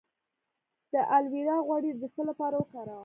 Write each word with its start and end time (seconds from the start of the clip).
د 0.91 0.95
الوویرا 1.15 1.57
غوړي 1.67 1.91
د 1.95 2.03
څه 2.13 2.21
لپاره 2.29 2.55
وکاروم؟ 2.57 2.99